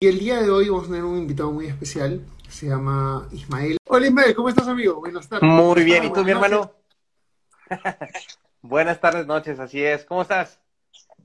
Y 0.00 0.06
el 0.06 0.20
día 0.20 0.40
de 0.40 0.48
hoy 0.48 0.68
vamos 0.68 0.84
a 0.84 0.90
tener 0.90 1.02
un 1.02 1.18
invitado 1.18 1.50
muy 1.50 1.66
especial, 1.66 2.24
se 2.48 2.68
llama 2.68 3.26
Ismael. 3.32 3.78
Hola 3.84 4.06
Ismael, 4.06 4.32
¿cómo 4.32 4.48
estás 4.48 4.68
amigo? 4.68 5.00
Buenas 5.00 5.28
tardes. 5.28 5.50
Muy 5.50 5.82
bien, 5.82 6.04
¿y 6.04 6.12
tú 6.12 6.22
mi 6.22 6.30
hermano? 6.30 6.72
Buenas 8.62 9.00
tardes, 9.00 9.26
noches, 9.26 9.58
así 9.58 9.82
es. 9.82 10.04
¿Cómo 10.04 10.22
estás? 10.22 10.60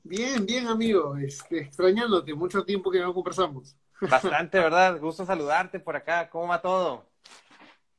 Bien, 0.01 0.43
bien 0.47 0.65
amigo, 0.65 1.15
este, 1.17 1.59
extrañándote, 1.59 2.33
mucho 2.33 2.65
tiempo 2.65 2.89
que 2.89 2.99
no 2.99 3.13
conversamos. 3.13 3.77
Bastante, 4.01 4.57
¿verdad? 4.57 4.99
Gusto 4.99 5.23
saludarte 5.23 5.79
por 5.79 5.95
acá, 5.95 6.27
¿cómo 6.31 6.47
va 6.47 6.59
todo? 6.59 7.05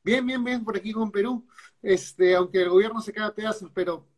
Bien, 0.02 0.27
bien, 0.27 0.43
bien, 0.43 0.65
por 0.65 0.77
aquí 0.77 0.91
con 0.91 1.12
Perú. 1.12 1.46
Este, 1.82 2.34
aunque 2.34 2.62
el 2.62 2.70
gobierno 2.70 3.01
se 3.01 3.12
queda 3.12 3.27
a 3.27 3.34
pedazos, 3.34 3.70
pero 3.73 4.09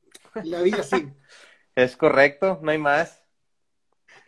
la 0.43 0.63
vida 0.63 0.83
sí. 0.83 1.13
es 1.75 1.99
correcto, 1.99 2.59
no 2.63 2.71
hay 2.71 2.79
más. 2.79 3.23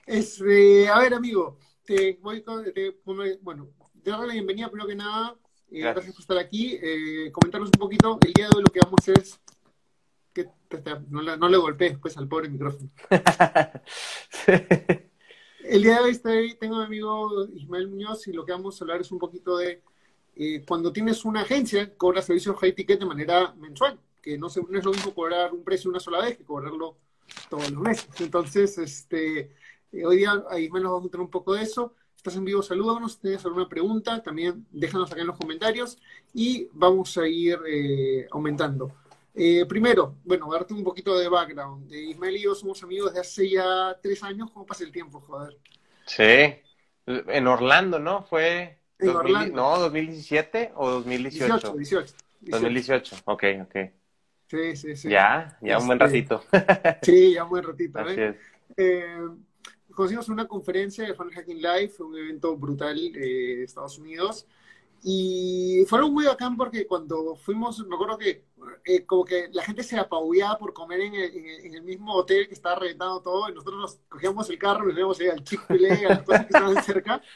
Este, 0.05 0.91
a 0.91 0.99
ver, 0.99 1.15
amigo, 1.15 1.59
te 1.89 2.19
voy 2.21 2.45
te, 2.75 3.01
bueno, 3.41 3.71
darle 3.95 4.27
la 4.27 4.33
bienvenida 4.35 4.69
primero 4.69 4.87
que 4.87 4.95
nada. 4.95 5.35
Eh, 5.71 5.81
gracias. 5.81 6.15
por 6.15 6.21
estar 6.21 6.37
aquí. 6.39 6.79
Eh, 6.83 7.33
comentarnos 7.33 7.71
un 7.71 7.81
poquito. 7.81 8.19
El 8.27 8.35
día 8.35 8.49
de 8.49 8.57
hoy 8.57 8.63
lo 8.63 8.71
que 8.71 8.81
vamos 8.81 8.99
a 8.99 9.03
hacer 9.03 9.19
es 9.19 9.41
que 10.35 10.51
no, 11.09 11.23
le, 11.23 11.39
no 11.39 11.49
le 11.49 11.57
golpees 11.57 11.97
pues 11.99 12.19
al 12.19 12.29
pobre 12.29 12.51
micrófono. 12.51 12.91
El 15.65 15.83
día 15.83 15.95
de 15.97 16.01
hoy 16.01 16.11
estoy, 16.11 16.55
tengo 16.55 16.77
a 16.77 16.81
mi 16.81 16.85
amigo 16.87 17.47
Ismael 17.55 17.89
Muñoz 17.89 18.27
y 18.29 18.33
lo 18.33 18.45
que 18.45 18.53
vamos 18.53 18.81
a 18.81 18.85
hablar 18.85 19.01
es 19.01 19.11
un 19.11 19.19
poquito 19.19 19.57
de 19.57 19.83
eh, 20.37 20.65
cuando 20.67 20.93
tienes 20.93 21.25
una 21.25 21.41
agencia, 21.43 21.95
cobras 21.97 22.27
servicios 22.27 22.57
high 22.59 22.75
ticket 22.75 23.01
de 23.01 23.07
manera 23.07 23.55
mensual, 23.59 23.99
que 24.23 24.39
no, 24.39 24.49
se, 24.49 24.63
no 24.63 24.79
es 24.79 24.85
lo 24.85 24.93
mismo 24.93 25.15
cobrar 25.15 25.53
un 25.53 25.65
precio 25.65 25.91
una 25.91 26.01
sola 26.01 26.23
vez 26.23 26.39
que 26.39 26.45
cobrarlo 26.45 26.97
todos 27.51 27.71
los 27.71 27.83
meses. 27.83 28.09
Entonces, 28.21 28.79
este, 28.79 29.53
eh, 29.93 30.05
hoy 30.05 30.19
día 30.19 30.43
ahí 30.51 30.71
menos 30.71 30.93
vamos 30.93 31.09
a 31.09 31.11
tener 31.11 31.25
un 31.25 31.31
poco 31.31 31.55
de 31.55 31.63
eso. 31.63 31.95
Estás 32.17 32.37
en 32.37 32.45
vivo, 32.45 32.63
salúdanos. 32.63 33.13
Si 33.15 33.21
tienes 33.21 33.45
alguna 33.45 33.69
pregunta, 33.69 34.23
también 34.23 34.67
déjanos 34.71 35.11
acá 35.11 35.21
en 35.21 35.29
los 35.29 35.39
comentarios 35.39 35.99
y 36.35 36.69
vamos 36.73 37.17
a 37.17 37.29
ir 37.29 37.59
eh, 37.67 38.27
aumentando. 38.31 38.93
Eh, 39.35 39.67
primero, 39.67 40.17
bueno, 40.25 40.51
darte 40.51 40.75
un 40.75 40.83
poquito 40.83 41.17
de 41.17 41.29
background. 41.29 41.93
Ismael 41.93 42.37
y 42.37 42.43
yo 42.43 42.55
somos 42.55 42.83
amigos 42.83 43.13
desde 43.13 43.21
hace 43.21 43.51
ya 43.51 43.97
tres 44.03 44.23
años. 44.25 44.51
¿Cómo 44.51 44.67
pasa 44.67 44.83
el 44.83 44.91
tiempo, 44.91 45.21
joder? 45.21 45.57
Sí, 46.07 46.57
en 47.07 47.47
Orlando, 47.47 47.99
¿no? 47.99 48.25
Fue. 48.25 48.81
En 48.99 49.11
Orlando. 49.11 49.55
No, 49.55 49.79
2017 49.79 50.73
o 50.75 50.91
2018. 50.91 51.75
18, 51.77 51.77
18, 51.77 52.15
2018, 52.41 53.17
ok, 53.27 53.45
ok. 53.63 53.77
Sí, 54.49 54.77
sí, 54.77 54.97
sí. 54.97 55.09
Ya, 55.09 55.57
ya 55.61 55.79
un 55.79 55.87
buen 55.87 56.03
este, 56.03 56.07
ratito. 56.07 56.43
sí, 57.03 57.35
ya 57.35 57.45
un 57.45 57.51
buen 57.51 57.65
ratito. 57.65 58.01
¿eh? 58.09 58.39
Eh, 58.77 59.27
conocimos 59.99 60.29
una 60.29 60.47
conferencia 60.47 61.05
de 61.05 61.13
Fan 61.13 61.29
Hacking 61.31 61.61
Live, 61.61 61.89
fue 61.89 62.07
un 62.07 62.17
evento 62.17 62.57
brutal 62.57 62.95
de 62.95 63.65
Estados 63.65 63.99
Unidos. 63.99 64.47
Y 65.03 65.85
fueron 65.89 66.15
muy 66.15 66.25
bacán 66.25 66.57
porque 66.57 66.87
cuando 66.87 67.35
fuimos, 67.35 67.85
me 67.85 67.97
acuerdo 67.97 68.17
que 68.17 68.45
eh, 68.85 69.05
como 69.05 69.25
que 69.25 69.49
la 69.51 69.65
gente 69.65 69.83
se 69.83 69.99
apabullaba 69.99 70.57
por 70.57 70.73
comer 70.73 71.01
en 71.01 71.15
el, 71.17 71.83
mismo 71.83 72.15
hotel 72.15 72.47
que 72.47 72.55
estaba 72.55 72.77
reventando 72.77 73.21
todo, 73.21 73.49
y 73.49 73.55
nosotros 73.55 73.77
nos 73.77 73.97
cogíamos 74.09 74.49
el 74.51 74.59
carro 74.59 74.85
y 74.85 74.93
nos 74.93 74.99
íbamos 74.99 75.21
al 75.21 75.43
Chick-fil-A, 75.43 75.95
a 75.95 76.09
las 76.11 76.23
cosas 76.23 76.47
que 76.47 76.53
estaban 76.53 76.85
cerca. 76.85 77.23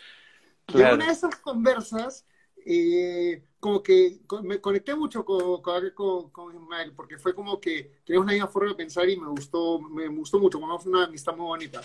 Y 0.73 0.81
en 0.81 0.95
una 0.95 1.07
de 1.07 1.13
esas 1.13 1.35
conversas, 1.37 2.25
eh, 2.65 3.43
como 3.59 3.83
que 3.83 4.21
me 4.45 4.61
conecté 4.61 4.95
mucho 4.95 5.25
con, 5.25 5.61
con, 5.61 6.31
con, 6.31 6.55
Ismael, 6.55 6.93
porque 6.95 7.19
fue 7.19 7.35
como 7.35 7.61
que 7.61 8.03
teníamos 8.05 8.27
una 8.27 8.35
misma 8.35 8.49
forma 8.49 8.69
de 8.71 8.77
pensar 8.77 9.11
y 9.11 9.17
me 9.17 9.27
gustó, 9.27 9.81
me 9.81 10.07
gustó 10.07 10.39
mucho, 10.39 10.61
como 10.61 10.81
una 10.87 11.05
amistad 11.07 11.37
muy 11.37 11.47
bonita. 11.47 11.83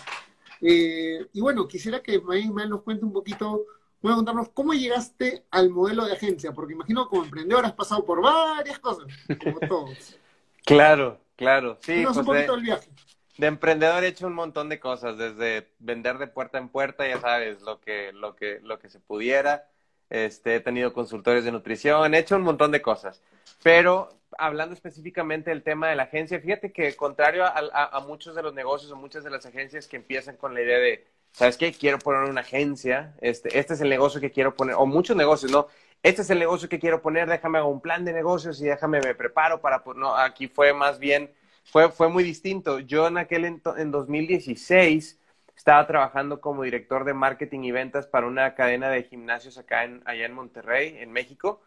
Eh, 0.60 1.26
y 1.32 1.40
bueno, 1.40 1.66
quisiera 1.68 2.02
que 2.02 2.14
Ismael 2.14 2.70
nos 2.70 2.82
cuente 2.82 3.04
un 3.04 3.12
poquito, 3.12 3.64
voy 4.00 4.12
a 4.12 4.16
contarnos 4.16 4.48
cómo 4.50 4.72
llegaste 4.72 5.44
al 5.50 5.70
modelo 5.70 6.04
de 6.04 6.12
agencia, 6.12 6.52
porque 6.52 6.74
imagino 6.74 7.08
como 7.08 7.24
emprendedor 7.24 7.64
has 7.64 7.72
pasado 7.72 8.04
por 8.04 8.20
varias 8.20 8.78
cosas, 8.78 9.06
como 9.42 9.60
todos. 9.60 10.16
claro, 10.64 11.20
claro, 11.36 11.78
sí. 11.80 12.04
un 12.04 12.12
pues 12.12 12.26
poquito 12.26 12.54
del 12.54 12.62
viaje. 12.62 12.88
De 13.36 13.46
emprendedor 13.46 14.02
he 14.02 14.08
hecho 14.08 14.26
un 14.26 14.34
montón 14.34 14.68
de 14.68 14.80
cosas, 14.80 15.16
desde 15.16 15.68
vender 15.78 16.18
de 16.18 16.26
puerta 16.26 16.58
en 16.58 16.68
puerta, 16.68 17.06
ya 17.06 17.20
sabes, 17.20 17.60
lo 17.62 17.80
que, 17.80 18.12
lo 18.12 18.34
que, 18.34 18.58
lo 18.62 18.80
que 18.80 18.90
se 18.90 18.98
pudiera. 18.98 19.68
Este, 20.10 20.56
he 20.56 20.60
tenido 20.60 20.92
consultores 20.92 21.44
de 21.44 21.52
nutrición, 21.52 22.14
he 22.14 22.18
hecho 22.18 22.34
un 22.34 22.42
montón 22.42 22.72
de 22.72 22.82
cosas. 22.82 23.22
Pero 23.62 24.08
hablando 24.36 24.74
específicamente 24.74 25.50
del 25.50 25.62
tema 25.62 25.88
de 25.88 25.96
la 25.96 26.04
agencia, 26.04 26.40
fíjate 26.40 26.72
que 26.72 26.94
contrario 26.96 27.44
a, 27.44 28.00
muchos 28.06 28.34
de 28.34 28.42
los 28.42 28.54
negocios 28.54 28.92
o 28.92 28.96
muchas 28.96 29.24
de 29.24 29.30
las 29.30 29.46
agencias 29.46 29.86
que 29.86 29.96
empiezan 29.96 30.36
con 30.36 30.54
la 30.54 30.62
idea 30.62 30.78
de, 30.78 31.06
¿sabes 31.32 31.56
qué? 31.56 31.72
Quiero 31.72 31.98
poner 31.98 32.28
una 32.28 32.42
agencia, 32.42 33.14
este, 33.20 33.58
este 33.58 33.74
es 33.74 33.80
el 33.80 33.88
negocio 33.88 34.20
que 34.20 34.30
quiero 34.30 34.54
poner, 34.54 34.74
o 34.76 34.86
muchos 34.86 35.16
negocios, 35.16 35.50
¿no? 35.50 35.68
Este 36.02 36.22
es 36.22 36.30
el 36.30 36.38
negocio 36.38 36.68
que 36.68 36.78
quiero 36.78 37.02
poner, 37.02 37.28
déjame 37.28 37.58
hago 37.58 37.68
un 37.68 37.80
plan 37.80 38.04
de 38.04 38.12
negocios 38.12 38.60
y 38.60 38.64
déjame 38.66 39.00
me 39.00 39.14
preparo 39.14 39.60
para, 39.60 39.82
pues, 39.82 39.96
no, 39.96 40.14
aquí 40.14 40.48
fue 40.48 40.72
más 40.72 40.98
bien, 40.98 41.30
fue, 41.64 41.90
fue 41.90 42.08
muy 42.08 42.22
distinto. 42.22 42.78
Yo 42.78 43.08
en 43.08 43.18
aquel, 43.18 43.44
en 43.44 43.90
2016, 43.90 45.18
estaba 45.56 45.86
trabajando 45.86 46.40
como 46.40 46.62
director 46.62 47.04
de 47.04 47.14
marketing 47.14 47.64
y 47.64 47.72
ventas 47.72 48.06
para 48.06 48.28
una 48.28 48.54
cadena 48.54 48.90
de 48.90 49.02
gimnasios 49.02 49.58
acá 49.58 49.84
en, 49.84 50.02
allá 50.06 50.24
en 50.24 50.32
Monterrey, 50.32 50.96
en 50.98 51.10
México. 51.12 51.62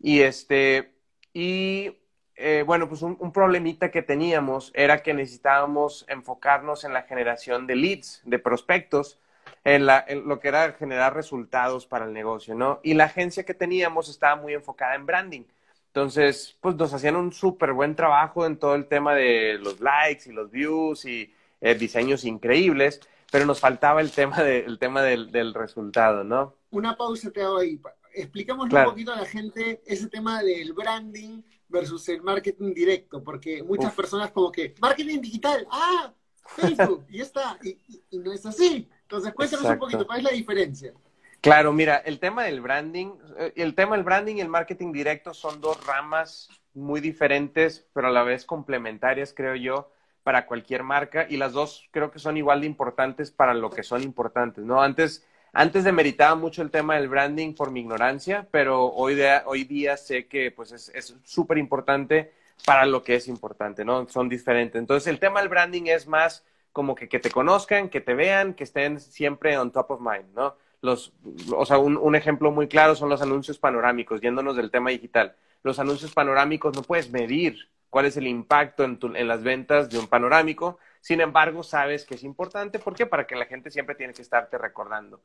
Y 0.00 0.22
este, 0.22 0.94
y 1.34 1.98
eh, 2.36 2.64
bueno, 2.66 2.88
pues 2.88 3.02
un, 3.02 3.32
problemita 3.32 3.90
que 3.90 4.02
teníamos 4.02 4.72
era 4.74 5.02
que 5.02 5.14
necesitábamos 5.14 6.04
enfocarnos 6.08 6.84
en 6.84 6.92
la 6.92 7.02
generación 7.02 7.66
de 7.66 7.76
leads, 7.76 8.22
de 8.24 8.38
prospectos, 8.38 9.18
en, 9.62 9.86
lo 9.86 10.40
que 10.40 10.48
era 10.48 10.72
generar 10.72 11.14
resultados 11.14 11.86
para 11.86 12.06
el 12.06 12.12
negocio, 12.12 12.54
¿no? 12.54 12.80
Y 12.82 12.94
la 12.94 13.04
agencia 13.04 13.44
que 13.44 13.54
teníamos 13.54 14.08
estaba 14.08 14.36
muy 14.36 14.52
enfocada 14.52 14.94
en 14.94 15.06
branding. 15.06 15.44
Entonces, 15.86 16.56
pues 16.60 16.74
nos 16.74 16.92
hacían 16.92 17.16
un 17.16 17.32
súper 17.32 17.72
buen 17.72 17.94
trabajo 17.94 18.46
en 18.46 18.58
todo 18.58 18.74
el 18.74 18.86
tema 18.86 19.14
de 19.14 19.58
los 19.62 19.80
likes 19.80 20.28
y 20.28 20.32
los 20.32 20.50
views 20.50 21.04
y 21.04 21.32
eh, 21.60 21.74
diseños 21.76 22.24
increíbles, 22.24 23.00
pero 23.30 23.46
nos 23.46 23.60
faltaba 23.60 24.00
el 24.00 24.10
tema, 24.10 24.42
tema 24.80 25.02
del, 25.02 25.54
resultado, 25.54 26.24
¿no? 26.24 26.56
Una 26.70 26.96
pausa 26.96 27.30
te 27.30 27.42
hago 27.42 27.58
ahí. 27.58 27.80
Explicamos 28.12 28.72
un 28.72 28.84
poquito 28.84 29.12
a 29.12 29.16
la 29.16 29.24
gente 29.24 29.80
ese 29.86 30.08
tema 30.08 30.42
del 30.42 30.72
branding 30.72 31.42
versus 31.74 32.08
el 32.08 32.22
marketing 32.22 32.72
directo, 32.72 33.22
porque 33.22 33.62
muchas 33.62 33.92
personas 33.92 34.30
como 34.30 34.50
que, 34.50 34.74
marketing 34.80 35.20
digital, 35.20 35.66
ah, 35.70 36.12
Facebook, 36.56 37.04
y 37.10 37.20
está, 37.20 37.58
y, 37.62 37.76
no 38.18 38.32
es 38.32 38.46
así. 38.46 38.88
Entonces, 39.02 39.34
cuéntanos 39.34 39.66
un 39.66 39.78
poquito, 39.78 40.06
¿cuál 40.06 40.18
es 40.18 40.24
la 40.24 40.30
diferencia? 40.30 40.94
Claro, 41.40 41.72
mira, 41.72 41.96
el 41.96 42.20
tema 42.20 42.44
del 42.44 42.60
branding, 42.60 43.12
eh, 43.38 43.52
el 43.56 43.74
tema 43.74 43.96
del 43.96 44.04
branding 44.04 44.36
y 44.36 44.40
el 44.40 44.48
marketing 44.48 44.92
directo 44.92 45.34
son 45.34 45.60
dos 45.60 45.84
ramas 45.84 46.48
muy 46.72 47.00
diferentes, 47.00 47.86
pero 47.92 48.06
a 48.08 48.10
la 48.10 48.22
vez 48.22 48.46
complementarias, 48.46 49.34
creo 49.36 49.56
yo, 49.56 49.90
para 50.22 50.46
cualquier 50.46 50.84
marca, 50.84 51.26
y 51.28 51.36
las 51.36 51.52
dos 51.52 51.86
creo 51.90 52.10
que 52.10 52.18
son 52.18 52.36
igual 52.36 52.60
de 52.60 52.66
importantes 52.66 53.30
para 53.30 53.52
lo 53.52 53.68
que 53.68 53.82
son 53.82 54.02
importantes, 54.02 54.64
¿no? 54.64 54.80
Antes 54.80 55.26
antes 55.54 55.84
demeritaba 55.84 56.34
mucho 56.34 56.62
el 56.62 56.70
tema 56.70 56.96
del 56.96 57.08
branding 57.08 57.54
por 57.54 57.70
mi 57.70 57.80
ignorancia, 57.80 58.46
pero 58.50 58.86
hoy, 58.86 59.18
hoy 59.46 59.64
día 59.64 59.96
sé 59.96 60.26
que 60.26 60.50
pues 60.50 60.72
es 60.72 61.16
súper 61.24 61.58
importante 61.58 62.32
para 62.64 62.86
lo 62.86 63.02
que 63.02 63.16
es 63.16 63.28
importante, 63.28 63.84
¿no? 63.84 64.08
Son 64.08 64.28
diferentes. 64.28 64.78
Entonces, 64.78 65.06
el 65.08 65.18
tema 65.18 65.40
del 65.40 65.48
branding 65.48 65.84
es 65.86 66.06
más 66.06 66.44
como 66.72 66.94
que, 66.94 67.08
que 67.08 67.20
te 67.20 67.30
conozcan, 67.30 67.88
que 67.88 68.00
te 68.00 68.14
vean, 68.14 68.54
que 68.54 68.64
estén 68.64 69.00
siempre 69.00 69.56
on 69.58 69.70
top 69.70 69.92
of 69.92 70.00
mind, 70.00 70.34
¿no? 70.34 70.56
Los, 70.80 71.12
o 71.54 71.64
sea, 71.64 71.78
un, 71.78 71.96
un 71.96 72.14
ejemplo 72.14 72.50
muy 72.50 72.68
claro 72.68 72.94
son 72.94 73.08
los 73.08 73.22
anuncios 73.22 73.58
panorámicos, 73.58 74.20
yéndonos 74.20 74.56
del 74.56 74.70
tema 74.70 74.90
digital. 74.90 75.34
Los 75.62 75.78
anuncios 75.78 76.12
panorámicos 76.12 76.74
no 76.74 76.82
puedes 76.82 77.10
medir 77.10 77.68
cuál 77.94 78.06
es 78.06 78.16
el 78.16 78.26
impacto 78.26 78.82
en, 78.82 78.98
en 79.14 79.28
las 79.28 79.44
ventas 79.44 79.88
de 79.88 80.00
un 80.00 80.08
panorámico, 80.08 80.80
sin 81.00 81.20
embargo, 81.20 81.62
sabes 81.62 82.04
que 82.04 82.16
es 82.16 82.24
importante. 82.24 82.80
¿Por 82.80 82.96
qué? 82.96 83.06
Para 83.06 83.24
que 83.24 83.36
la 83.36 83.46
gente 83.46 83.70
siempre 83.70 83.94
tiene 83.94 84.12
que 84.12 84.22
estarte 84.22 84.58
recordando. 84.58 85.20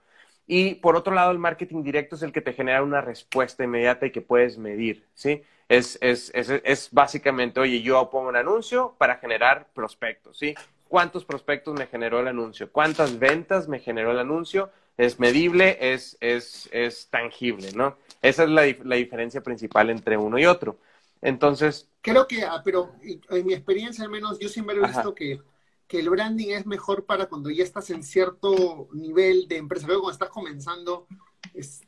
Y 0.45 0.75
por 0.75 0.95
otro 0.95 1.15
lado, 1.15 1.31
el 1.31 1.39
marketing 1.39 1.81
directo 1.81 2.15
es 2.15 2.21
el 2.21 2.31
que 2.31 2.41
te 2.41 2.53
genera 2.53 2.83
una 2.83 3.01
respuesta 3.01 3.63
inmediata 3.63 4.05
y 4.05 4.11
que 4.11 4.21
puedes 4.21 4.59
medir, 4.59 5.03
¿sí? 5.15 5.41
Es, 5.67 5.97
es, 5.99 6.31
es, 6.35 6.51
es 6.63 6.89
básicamente, 6.91 7.59
oye, 7.59 7.81
yo 7.81 8.07
pongo 8.11 8.29
un 8.29 8.35
anuncio 8.35 8.93
para 8.99 9.15
generar 9.15 9.65
prospectos, 9.73 10.37
¿sí? 10.37 10.53
¿Cuántos 10.87 11.25
prospectos 11.25 11.73
me 11.73 11.87
generó 11.87 12.19
el 12.19 12.27
anuncio? 12.27 12.71
¿Cuántas 12.71 13.17
ventas 13.17 13.67
me 13.67 13.79
generó 13.79 14.11
el 14.11 14.19
anuncio? 14.19 14.69
es 14.99 15.17
medible, 15.17 15.77
es, 15.79 16.17
es, 16.19 16.67
es 16.73 17.07
tangible, 17.07 17.71
¿no? 17.73 17.95
Esa 18.21 18.43
es 18.43 18.49
la, 18.49 18.63
la, 18.83 18.97
diferencia 18.97 19.39
principal 19.39 19.89
entre 19.89 20.17
uno 20.17 20.37
y 20.37 20.45
otro. 20.45 20.75
Entonces... 21.21 21.89
Creo 22.01 22.27
que, 22.27 22.43
ah, 22.43 22.61
pero 22.63 22.93
en 23.01 23.45
mi 23.45 23.53
experiencia 23.53 24.03
al 24.03 24.09
menos, 24.09 24.39
yo 24.39 24.49
siempre 24.49 24.77
he 24.77 24.87
visto 24.87 25.13
que, 25.13 25.41
que, 25.87 25.99
el 25.99 26.09
branding 26.09 26.49
es 26.49 26.65
mejor 26.65 27.05
para 27.05 27.25
cuando 27.25 27.49
ya 27.49 27.63
estás 27.63 27.89
en 27.89 28.03
cierto 28.03 28.87
nivel 28.93 29.47
de 29.47 29.57
empresa. 29.57 29.87
Luego 29.87 30.03
cuando 30.03 30.13
estás 30.13 30.29
comenzando, 30.29 31.07
es 31.53 31.81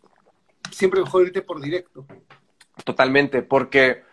siempre 0.71 1.01
mejor 1.01 1.27
irte 1.27 1.41
por 1.41 1.61
directo. 1.61 2.05
Totalmente, 2.83 3.41
porque 3.41 4.03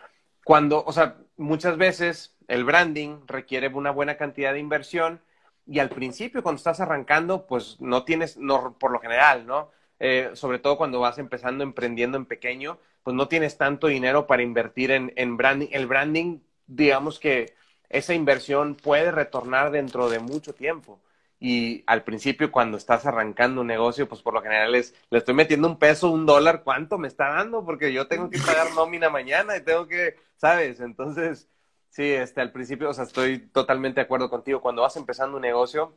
cuando, 0.45 0.85
o 0.85 0.93
sea, 0.93 1.19
muchas 1.37 1.77
veces 1.77 2.37
el 2.47 2.65
branding 2.65 3.21
requiere 3.27 3.69
una 3.69 3.91
buena 3.91 4.17
cantidad 4.17 4.53
de 4.53 4.61
inversión 4.61 5.21
y 5.67 5.81
al 5.81 5.91
principio 5.91 6.43
cuando 6.43 6.59
estás 6.59 6.81
arrancando, 6.81 7.47
pues 7.47 7.77
no 7.81 8.05
tienes, 8.05 8.37
no, 8.39 8.77
por 8.79 8.91
lo 8.91 9.01
general, 9.01 9.47
¿no? 9.47 9.71
Eh, 10.01 10.31
sobre 10.35 10.59
todo 10.59 10.77
cuando 10.77 11.01
vas 11.01 11.19
empezando, 11.19 11.65
emprendiendo 11.65 12.17
en 12.19 12.27
pequeño, 12.27 12.79
pues 13.03 13.17
no 13.17 13.29
tienes 13.29 13.59
tanto 13.59 13.89
dinero 13.89 14.27
para 14.27 14.43
invertir 14.43 14.91
en, 14.91 15.13
en 15.17 15.37
branding. 15.37 15.69
El 15.73 15.87
branding, 15.87 16.41
digamos 16.67 17.19
que 17.19 17.55
esa 17.89 18.15
inversión 18.15 18.75
puede 18.75 19.11
retornar 19.11 19.71
dentro 19.71 20.09
de 20.09 20.19
mucho 20.19 20.55
tiempo. 20.55 21.01
Y 21.41 21.85
al 21.87 22.03
principio, 22.03 22.51
cuando 22.51 22.77
estás 22.77 23.07
arrancando 23.07 23.61
un 23.61 23.69
negocio, 23.69 24.09
pues 24.09 24.23
por 24.23 24.35
lo 24.35 24.43
general 24.43 24.75
es, 24.75 24.95
le 25.11 25.19
estoy 25.19 25.35
metiendo 25.35 25.69
un 25.69 25.79
peso, 25.79 26.11
un 26.11 26.27
dólar, 26.27 26.63
¿cuánto 26.65 26.99
me 26.99 27.07
está 27.07 27.29
dando? 27.31 27.65
Porque 27.65 27.93
yo 27.93 28.09
tengo 28.09 28.29
que 28.29 28.39
pagar 28.41 28.75
nómina 28.75 29.09
mañana 29.09 29.57
y 29.57 29.61
tengo 29.61 29.87
que, 29.87 30.17
¿sabes? 30.37 30.81
Entonces, 30.81 31.49
sí, 31.91 32.11
este, 32.13 32.41
al 32.41 32.51
principio, 32.51 32.91
o 32.91 32.95
sea, 32.95 33.05
estoy 33.05 33.39
totalmente 33.39 34.01
de 34.01 34.05
acuerdo 34.05 34.29
contigo. 34.29 34.61
Cuando 34.61 34.83
vas 34.83 34.97
empezando 34.97 35.37
un 35.37 35.43
negocio, 35.43 35.95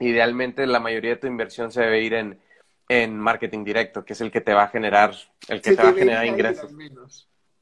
idealmente 0.00 0.66
la 0.66 0.80
mayoría 0.80 1.12
de 1.12 1.16
tu 1.16 1.26
inversión 1.28 1.72
se 1.72 1.80
debe 1.80 2.02
ir 2.02 2.14
en, 2.14 2.38
en 2.88 3.18
marketing 3.18 3.64
directo, 3.64 4.04
que 4.04 4.12
es 4.12 4.20
el 4.20 4.30
que 4.30 4.40
te 4.40 4.54
va 4.54 4.64
a 4.64 4.68
generar, 4.68 5.14
el 5.48 5.60
que 5.60 5.74
te 5.74 5.82
va 5.82 5.90
a 5.90 5.94
generar 5.94 6.26
ingresos. 6.26 6.72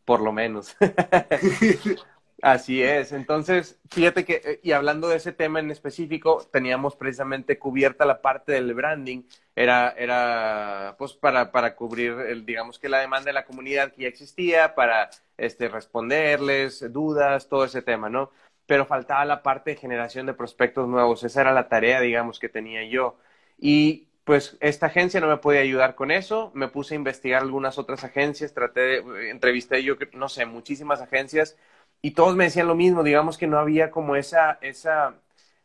Por 0.04 0.20
lo 0.20 0.32
menos. 0.32 0.76
Así 2.42 2.82
es. 2.82 3.12
Entonces, 3.12 3.78
fíjate 3.88 4.24
que, 4.24 4.42
eh, 4.44 4.60
y 4.64 4.72
hablando 4.72 5.08
de 5.08 5.16
ese 5.16 5.32
tema 5.32 5.60
en 5.60 5.70
específico, 5.70 6.44
teníamos 6.52 6.96
precisamente 6.96 7.56
cubierta 7.56 8.04
la 8.04 8.20
parte 8.20 8.50
del 8.50 8.74
branding. 8.74 9.22
Era, 9.54 9.90
era 9.96 10.96
pues, 10.98 11.12
para, 11.12 11.52
para 11.52 11.76
cubrir, 11.76 12.10
el, 12.12 12.44
digamos 12.44 12.80
que 12.80 12.88
la 12.88 12.98
demanda 12.98 13.26
de 13.26 13.34
la 13.34 13.44
comunidad 13.44 13.92
que 13.92 14.02
ya 14.02 14.08
existía, 14.08 14.74
para 14.74 15.08
este, 15.36 15.68
responderles 15.68 16.92
dudas, 16.92 17.48
todo 17.48 17.64
ese 17.64 17.80
tema, 17.80 18.08
¿no? 18.08 18.32
Pero 18.66 18.86
faltaba 18.86 19.24
la 19.24 19.40
parte 19.44 19.70
de 19.70 19.76
generación 19.76 20.26
de 20.26 20.34
prospectos 20.34 20.88
nuevos. 20.88 21.22
Esa 21.22 21.42
era 21.42 21.52
la 21.52 21.68
tarea, 21.68 22.00
digamos, 22.00 22.40
que 22.40 22.48
tenía 22.48 22.84
yo. 22.84 23.18
Y 23.56 24.08
pues 24.24 24.56
esta 24.60 24.86
agencia 24.86 25.20
no 25.20 25.28
me 25.28 25.36
podía 25.38 25.60
ayudar 25.60 25.94
con 25.94 26.10
eso. 26.10 26.52
Me 26.54 26.68
puse 26.68 26.94
a 26.94 26.96
investigar 26.96 27.42
algunas 27.42 27.78
otras 27.78 28.04
agencias, 28.04 28.54
traté 28.54 28.80
de, 28.80 29.30
entrevisté 29.30 29.82
yo, 29.82 29.96
no 30.12 30.28
sé, 30.28 30.46
muchísimas 30.46 31.00
agencias 31.00 31.56
y 32.02 32.12
todos 32.12 32.36
me 32.36 32.44
decían 32.44 32.66
lo 32.66 32.74
mismo, 32.74 33.02
digamos 33.04 33.38
que 33.38 33.46
no 33.46 33.58
había 33.58 33.90
como 33.90 34.16
esa, 34.16 34.58
esa, 34.60 35.14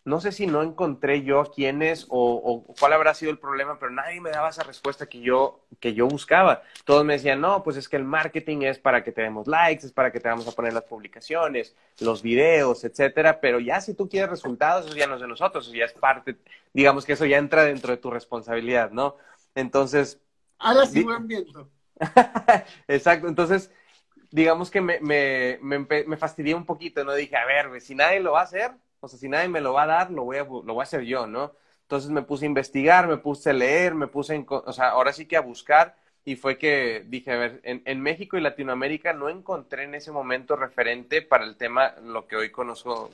no 0.07 0.21
sé 0.21 0.31
si 0.31 0.47
no 0.47 0.63
encontré 0.63 1.23
yo 1.23 1.43
quiénes 1.53 2.05
o, 2.07 2.35
o, 2.35 2.73
cuál 2.79 2.93
habrá 2.93 3.13
sido 3.13 3.29
el 3.29 3.39
problema, 3.39 3.77
pero 3.77 3.91
nadie 3.91 4.21
me 4.21 4.29
daba 4.29 4.47
esa 4.47 4.63
respuesta 4.63 5.07
que 5.07 5.19
yo, 5.19 5.65
que 5.81 5.93
yo 5.93 6.07
buscaba. 6.07 6.63
Todos 6.85 7.03
me 7.03 7.11
decían, 7.11 7.41
no, 7.41 7.61
pues 7.61 7.75
es 7.75 7.89
que 7.89 7.97
el 7.97 8.05
marketing 8.05 8.61
es 8.61 8.79
para 8.79 9.03
que 9.03 9.11
te 9.11 9.21
demos 9.21 9.47
likes, 9.47 9.85
es 9.85 9.91
para 9.91 10.09
que 10.09 10.21
te 10.21 10.29
vamos 10.29 10.47
a 10.47 10.53
poner 10.53 10.71
las 10.71 10.85
publicaciones, 10.85 11.75
los 11.99 12.21
videos, 12.21 12.85
etcétera, 12.85 13.41
pero 13.41 13.59
ya 13.59 13.81
si 13.81 13.95
tú 13.95 14.07
quieres 14.07 14.29
resultados, 14.29 14.85
eso 14.85 14.95
ya 14.95 15.07
no 15.07 15.15
es 15.15 15.21
de 15.21 15.27
nosotros, 15.27 15.67
eso 15.67 15.75
ya 15.75 15.83
es 15.83 15.93
parte, 15.93 16.37
digamos 16.71 17.03
que 17.03 17.11
eso 17.11 17.25
ya 17.25 17.37
entra 17.37 17.65
dentro 17.65 17.91
de 17.91 17.97
tu 17.97 18.09
responsabilidad, 18.09 18.91
¿no? 18.91 19.17
Entonces... 19.55 20.21
Ahora 20.57 20.85
sí 20.85 21.03
buen 21.03 21.27
viento. 21.27 21.69
Exacto, 22.87 23.27
entonces 23.27 23.71
digamos 24.31 24.71
que 24.71 24.79
me, 24.79 25.01
me, 25.01 25.59
me, 25.61 26.15
fastidié 26.15 26.55
un 26.55 26.65
poquito, 26.65 27.03
¿no? 27.03 27.13
Dije, 27.13 27.35
a 27.35 27.45
ver, 27.45 27.81
si 27.81 27.93
nadie 27.93 28.21
lo 28.21 28.31
va 28.31 28.39
a 28.39 28.43
hacer, 28.43 28.71
o 29.07 29.09
sea, 29.09 29.19
si 29.19 29.29
nadie 29.29 29.47
me 29.47 29.61
lo 29.61 29.73
va 29.73 29.83
a 29.83 29.87
dar, 29.87 30.11
lo 30.11 30.25
voy 30.25 30.37
a, 30.37 30.43
lo 30.43 30.61
voy 30.61 30.81
a 30.81 30.83
hacer 30.83 31.03
yo, 31.03 31.27
¿no? 31.27 31.53
Entonces 31.83 32.11
me 32.11 32.21
puse 32.21 32.45
a 32.45 32.47
investigar, 32.47 33.07
me 33.07 33.17
puse 33.17 33.49
a 33.51 33.53
leer, 33.53 33.95
me 33.95 34.07
puse, 34.07 34.45
o 34.47 34.73
sea, 34.73 34.89
ahora 34.89 35.13
sí 35.13 35.25
que 35.25 35.37
a 35.37 35.41
buscar, 35.41 35.95
y 36.25 36.35
fue 36.35 36.57
que 36.57 37.05
dije, 37.07 37.31
a 37.31 37.37
ver, 37.37 37.61
en, 37.63 37.81
en, 37.85 38.01
México 38.01 38.37
y 38.37 38.41
Latinoamérica 38.41 39.13
no 39.13 39.29
encontré 39.29 39.83
en 39.83 39.95
ese 39.95 40.11
momento 40.11 40.57
referente 40.57 41.21
para 41.21 41.45
el 41.45 41.55
tema, 41.55 41.95
lo 42.03 42.27
que 42.27 42.35
hoy 42.35 42.51
conozco, 42.51 43.09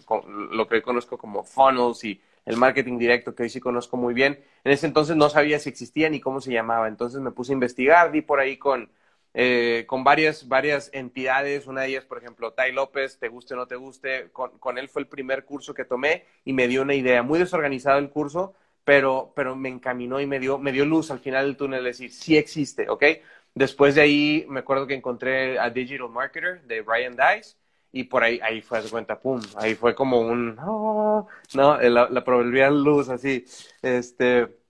lo 0.51 0.67
que 0.67 0.75
hoy 0.75 0.81
conozco 0.81 1.19
como 1.19 1.43
funnels 1.43 2.03
y 2.03 2.19
el 2.45 2.57
marketing 2.57 2.97
directo, 2.97 3.35
que 3.35 3.43
hoy 3.43 3.49
sí 3.49 3.59
conozco 3.59 3.97
muy 3.97 4.15
bien. 4.15 4.43
En 4.63 4.71
ese 4.71 4.87
entonces 4.87 5.15
no 5.15 5.29
sabía 5.29 5.59
si 5.59 5.69
existía 5.69 6.09
ni 6.09 6.19
cómo 6.19 6.41
se 6.41 6.51
llamaba, 6.51 6.87
entonces 6.87 7.21
me 7.21 7.29
puse 7.29 7.51
a 7.51 7.53
investigar, 7.53 8.11
di 8.11 8.21
por 8.21 8.39
ahí 8.39 8.57
con 8.57 8.89
eh, 9.33 9.85
con 9.87 10.03
varias, 10.03 10.47
varias 10.47 10.89
entidades. 10.93 11.67
Una 11.67 11.81
de 11.81 11.89
ellas, 11.89 12.05
por 12.05 12.17
ejemplo, 12.17 12.53
Tai 12.53 12.71
López, 12.71 13.17
te 13.19 13.27
guste 13.27 13.53
o 13.53 13.57
no 13.57 13.67
te 13.67 13.75
guste, 13.75 14.31
con, 14.31 14.77
él 14.77 14.89
fue 14.89 15.01
el 15.01 15.07
primer 15.07 15.45
curso 15.45 15.73
que 15.73 15.85
tomé 15.85 16.25
y 16.45 16.53
me 16.53 16.67
dio 16.67 16.81
una 16.81 16.95
idea. 16.95 17.23
Muy 17.23 17.39
desorganizado 17.39 17.99
el 17.99 18.09
curso, 18.09 18.53
pero, 18.83 19.33
pero 19.35 19.55
me 19.55 19.69
encaminó 19.69 20.19
y 20.21 20.27
me 20.27 20.39
dio, 20.39 20.57
me 20.57 20.71
dio 20.71 20.85
luz 20.85 21.11
al 21.11 21.19
final 21.19 21.45
del 21.45 21.57
túnel, 21.57 21.83
decir, 21.83 22.11
sí 22.11 22.37
existe, 22.37 22.89
¿ok? 22.89 23.03
Después 23.55 23.95
de 23.95 24.01
ahí, 24.01 24.45
me 24.49 24.61
acuerdo 24.61 24.87
que 24.87 24.95
encontré 24.95 25.59
a 25.59 25.69
Digital 25.69 26.09
Marketer 26.09 26.63
de 26.63 26.81
Brian 26.81 27.15
Dice 27.15 27.55
y 27.91 28.05
por 28.05 28.23
ahí, 28.23 28.39
ahí 28.41 28.61
fue, 28.61 28.81
de 28.81 28.89
cuenta, 28.89 29.19
pum, 29.19 29.39
ahí 29.55 29.75
fue 29.75 29.93
como 29.93 30.19
un, 30.19 30.57
oh", 30.59 31.27
no, 31.53 31.79
la, 31.79 32.09
la 32.09 32.23
proverbial 32.23 32.83
luz 32.83 33.09
así, 33.09 33.45
este, 33.83 34.62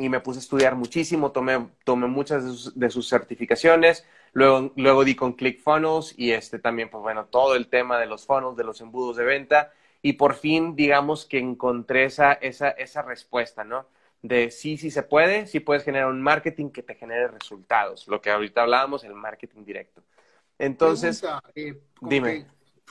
y 0.00 0.08
me 0.08 0.20
puse 0.20 0.38
a 0.38 0.42
estudiar 0.42 0.74
muchísimo, 0.76 1.32
tomé, 1.32 1.68
tomé 1.84 2.06
muchas 2.06 2.74
de 2.74 2.90
sus, 2.90 3.08
certificaciones, 3.08 4.06
luego, 4.32 4.72
luego 4.76 5.04
di 5.04 5.14
con 5.14 5.34
ClickFunnels 5.34 6.14
y 6.18 6.32
este 6.32 6.58
también, 6.58 6.90
pues 6.90 7.02
bueno, 7.02 7.26
todo 7.26 7.54
el 7.56 7.68
tema 7.68 7.98
de 7.98 8.06
los 8.06 8.26
funnels, 8.26 8.56
de 8.56 8.64
los 8.64 8.80
embudos 8.80 9.16
de 9.16 9.24
venta 9.24 9.72
y 10.02 10.14
por 10.14 10.34
fin, 10.34 10.76
digamos 10.76 11.26
que 11.26 11.38
encontré 11.38 12.04
esa, 12.04 12.32
esa, 12.32 12.70
esa 12.70 13.02
respuesta, 13.02 13.64
¿no? 13.64 13.86
De 14.22 14.50
sí, 14.50 14.76
sí 14.76 14.90
se 14.90 15.02
puede, 15.02 15.46
sí 15.46 15.60
puedes 15.60 15.84
generar 15.84 16.08
un 16.08 16.20
marketing 16.20 16.70
que 16.70 16.82
te 16.82 16.94
genere 16.94 17.28
resultados, 17.28 18.06
lo 18.08 18.20
que 18.20 18.30
ahorita 18.30 18.62
hablábamos, 18.62 19.04
el 19.04 19.14
marketing 19.14 19.64
directo. 19.64 20.02
Entonces, 20.58 21.24
eh, 21.54 21.80
dime. 22.02 22.46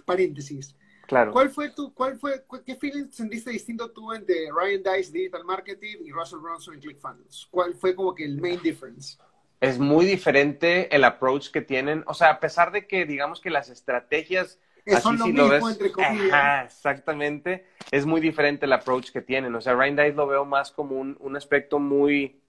paréntesis, 0.05 0.75
¿Cuál 1.09 1.49
fue 1.49 1.69
tu, 1.71 1.93
cuál 1.93 2.19
fue, 2.19 2.43
qué 2.65 2.75
feeling 2.75 3.09
sentiste 3.11 3.49
distinto 3.51 3.89
tú 3.91 4.13
entre 4.13 4.49
Ryan 4.51 4.83
Dice 4.83 5.11
Digital 5.11 5.43
Marketing 5.43 5.97
y 6.03 6.11
Russell 6.11 6.39
Brunson 6.39 6.75
en 6.75 6.81
ClickFunnels? 6.81 7.47
¿Cuál 7.49 7.73
fue 7.73 7.95
como 7.95 8.13
que 8.13 8.25
el 8.25 8.39
main 8.39 8.61
difference? 8.61 9.17
Es 9.59 9.79
muy 9.79 10.05
diferente 10.05 10.93
el 10.95 11.03
approach 11.03 11.49
que 11.49 11.61
tienen. 11.61 12.03
O 12.07 12.13
sea, 12.13 12.29
a 12.29 12.39
pesar 12.39 12.71
de 12.71 12.87
que 12.87 13.05
digamos 13.05 13.41
que 13.41 13.49
las 13.49 13.69
estrategias 13.69 14.59
son 15.01 15.17
lo 15.17 15.27
mismo, 15.27 15.69
entre 15.69 15.91
comillas. 15.91 16.73
exactamente. 16.73 17.65
Es 17.91 18.05
muy 18.05 18.21
diferente 18.21 18.65
el 18.65 18.73
approach 18.73 19.11
que 19.11 19.21
tienen. 19.21 19.53
O 19.55 19.61
sea, 19.61 19.73
Ryan 19.73 19.95
Dice 19.95 20.13
lo 20.13 20.27
veo 20.27 20.45
más 20.45 20.71
como 20.71 20.95
un, 20.95 21.17
un 21.19 21.35
aspecto 21.35 21.79
muy, 21.79 22.41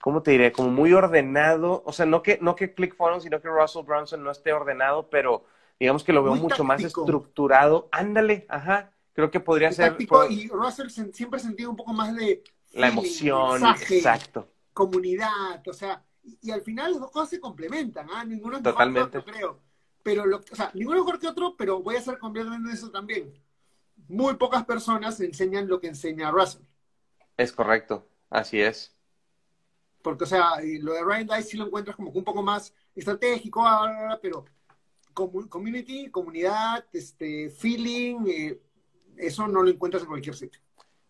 ¿cómo 0.00 0.22
te 0.22 0.32
diré? 0.32 0.52
Como 0.52 0.70
muy 0.70 0.92
ordenado. 0.92 1.82
O 1.86 1.92
sea, 1.92 2.06
no 2.06 2.22
que, 2.22 2.38
no 2.40 2.54
que 2.54 2.74
ClickFunnels, 2.74 3.24
sino 3.24 3.40
que 3.40 3.48
Russell 3.48 3.84
Brunson 3.84 4.22
no 4.22 4.30
esté 4.30 4.52
ordenado, 4.52 5.08
pero 5.10 5.46
digamos 5.78 6.04
que 6.04 6.12
lo 6.12 6.22
veo 6.22 6.34
mucho 6.34 6.64
más 6.64 6.82
estructurado. 6.82 7.88
Ándale, 7.92 8.46
ajá. 8.48 8.92
Creo 9.12 9.30
que 9.30 9.40
podría 9.40 9.70
ser. 9.72 9.96
Y 10.30 10.48
Russell 10.48 10.88
siempre 10.88 11.38
ha 11.38 11.42
sentido 11.42 11.70
un 11.70 11.76
poco 11.76 11.92
más 11.92 12.14
de. 12.14 12.42
La 12.72 12.88
emoción, 12.88 13.62
exacto. 13.66 14.48
Comunidad, 14.72 15.62
o 15.64 15.72
sea, 15.72 16.02
y, 16.24 16.50
al 16.50 16.62
final 16.62 16.90
las 16.90 17.00
dos 17.00 17.10
cosas 17.12 17.30
se 17.30 17.40
complementan, 17.40 18.08
¿ah? 18.12 18.24
Ninguno 18.24 18.56
es 18.56 18.62
Totalmente. 18.64 19.18
mejor 19.18 19.24
que 19.24 19.30
otro, 19.30 19.32
creo. 19.32 19.60
Pero, 20.02 20.26
lo, 20.26 20.38
o 20.38 20.56
sea, 20.56 20.70
ninguno 20.74 20.98
es 20.98 21.04
mejor 21.04 21.20
que 21.20 21.28
otro, 21.28 21.56
pero 21.56 21.80
voy 21.80 21.94
a 21.94 22.00
ser 22.00 22.18
completamente 22.18 22.72
eso 22.72 22.90
también. 22.90 23.32
Muy 24.08 24.34
pocas 24.34 24.64
personas 24.64 25.20
enseñan 25.20 25.68
lo 25.68 25.78
que 25.78 25.86
enseña 25.86 26.32
Russell. 26.32 26.62
Es 27.36 27.52
correcto, 27.52 28.08
así 28.30 28.60
es. 28.60 28.94
Porque, 30.02 30.24
o 30.24 30.26
sea, 30.26 30.56
lo 30.80 30.92
de 30.92 31.02
Ryan 31.02 31.28
Dice 31.28 31.42
sí 31.42 31.56
lo 31.56 31.66
encuentras 31.66 31.96
como 31.96 32.10
un 32.10 32.24
poco 32.24 32.42
más 32.42 32.74
estratégico, 32.94 33.64
pero 34.20 34.44
community, 35.14 36.10
comunidad, 36.10 36.84
este, 36.92 37.50
feeling, 37.50 38.26
eh, 38.26 38.58
eso 39.16 39.46
no 39.48 39.62
lo 39.62 39.70
encuentras 39.70 40.02
en 40.02 40.08
cualquier 40.08 40.34
sitio. 40.34 40.60